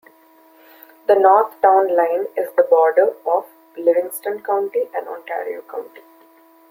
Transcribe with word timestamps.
The 1.05 1.13
north 1.13 1.61
town 1.61 1.95
line 1.95 2.25
is 2.35 2.47
the 2.57 2.63
border 2.63 3.13
of 3.27 3.45
Livingston 3.77 4.39
County 4.41 4.85
and 4.95 5.07
Ontario 5.07 5.61
County. 5.69 6.01